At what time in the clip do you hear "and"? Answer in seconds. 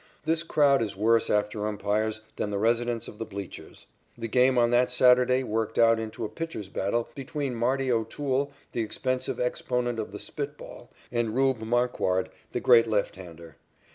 11.11-11.35